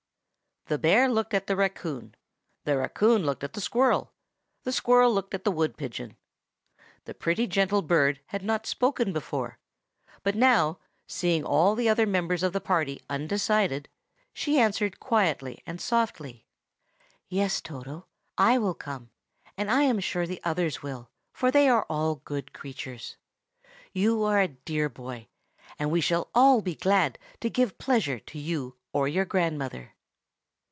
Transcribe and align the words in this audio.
The 0.67 0.77
bear 0.77 1.09
looked 1.11 1.33
at 1.33 1.47
the 1.47 1.57
raccoon; 1.57 2.15
the 2.63 2.77
raccoon 2.77 3.25
looked 3.25 3.43
at 3.43 3.51
the 3.51 3.59
squirrel; 3.59 3.99
and 4.03 4.13
the 4.63 4.71
squirrel 4.71 5.13
looked 5.13 5.33
at 5.33 5.43
the 5.43 5.51
wood 5.51 5.75
pigeon. 5.75 6.15
The 7.03 7.13
pretty, 7.13 7.45
gentle 7.45 7.81
bird 7.81 8.21
had 8.27 8.41
not 8.41 8.65
spoken 8.65 9.11
before; 9.11 9.59
but 10.23 10.33
now, 10.33 10.79
seeing 11.07 11.43
all 11.43 11.75
the 11.75 11.89
other 11.89 12.05
members 12.05 12.41
of 12.41 12.53
the 12.53 12.61
party 12.61 13.01
undecided, 13.09 13.89
she 14.31 14.59
answered 14.59 14.97
quietly 15.01 15.61
and 15.65 15.81
softly, 15.81 16.45
"Yes, 17.27 17.59
Toto; 17.59 18.05
I 18.37 18.57
will 18.57 18.75
come, 18.75 19.09
and 19.57 19.69
I 19.69 19.81
am 19.83 19.99
sure 19.99 20.25
the 20.25 20.41
others 20.45 20.81
will, 20.81 21.09
for 21.33 21.51
they 21.51 21.67
are 21.67 21.85
all 21.89 22.21
good 22.23 22.53
creatures. 22.53 23.17
You 23.91 24.23
are 24.23 24.39
a 24.39 24.47
dear 24.47 24.87
boy, 24.87 25.27
and 25.77 25.91
we 25.91 25.99
shall 25.99 26.29
all 26.33 26.61
be 26.61 26.75
glad 26.75 27.19
to 27.41 27.49
give 27.49 27.77
pleasure 27.77 28.19
to 28.19 28.39
you 28.39 28.77
or 28.93 29.09
your 29.09 29.25
grandmother." 29.25 29.95